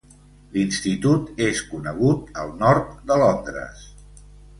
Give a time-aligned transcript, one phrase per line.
[0.53, 3.85] L'institut és conegut al Nord de Londres.